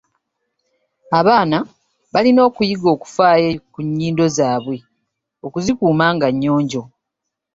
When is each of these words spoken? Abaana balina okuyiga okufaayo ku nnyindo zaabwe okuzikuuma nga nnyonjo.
Abaana 1.19 1.57
balina 2.13 2.41
okuyiga 2.49 2.87
okufaayo 2.95 3.49
ku 3.71 3.79
nnyindo 3.85 4.25
zaabwe 4.37 4.77
okuzikuuma 5.45 6.05
nga 6.15 6.27
nnyonjo. 6.33 6.81